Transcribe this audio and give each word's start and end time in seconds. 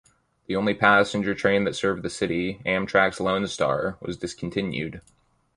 The 0.47 0.55
only 0.55 0.73
passenger 0.73 1.35
train 1.35 1.63
that 1.65 1.75
served 1.75 2.01
the 2.01 2.09
city, 2.09 2.59
Amtrak's 2.65 3.19
Lone 3.19 3.45
Star, 3.45 3.99
was 4.01 4.17
discontinued. 4.17 4.99